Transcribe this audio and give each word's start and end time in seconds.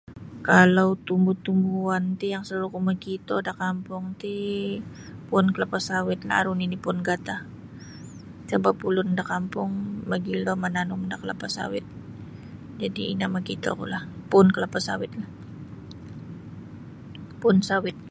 Kalau 0.49 0.89
tumbu-tumbuan 1.07 2.03
ti 2.19 2.25
yang 2.33 2.43
selaluku 2.47 2.79
makito 2.91 3.35
da 3.47 3.53
kampung 3.63 4.03
ti 4.21 4.35
puun 5.27 5.45
kelapa 5.55 5.79
sawitlah 5.89 6.35
aru 6.39 6.51
nini 6.59 6.77
puun 6.83 6.97
gatah 7.07 7.41
sebap 8.49 8.77
ulun 8.89 9.09
da 9.17 9.23
kampung 9.31 9.71
mogilo 10.09 10.53
mananum 10.63 11.01
da 11.11 11.15
kelapa 11.21 11.47
sawit 11.55 11.85
jadi 12.81 13.01
ino 13.11 13.25
mokitokulah 13.35 14.03
puun 14.29 14.47
kelapa 14.55 14.79
sawitlah 14.87 15.29
puun 17.41 17.57
sawit. 17.69 17.97